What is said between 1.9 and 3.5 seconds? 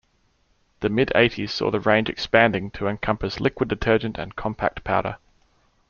expanding to encompass